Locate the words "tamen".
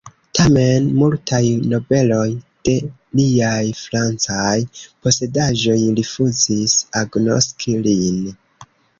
0.37-0.85